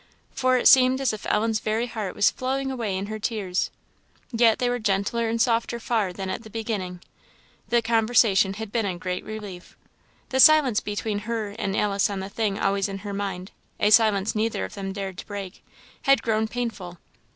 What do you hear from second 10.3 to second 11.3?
silence between